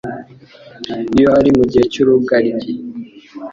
[1.17, 2.63] iyo ari mu gihe cy'urugaryi.